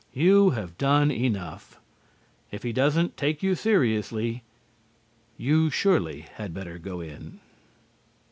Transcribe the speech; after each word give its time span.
You 0.15 0.49
have 0.49 0.79
done 0.79 1.11
enough. 1.11 1.79
If 2.51 2.63
he 2.63 2.73
doesn't 2.73 3.17
take 3.17 3.43
you 3.43 3.53
seriously, 3.53 4.41
you 5.37 5.69
surely 5.69 6.21
had 6.37 6.55
better 6.55 6.79
go 6.79 7.01
in. 7.01 7.39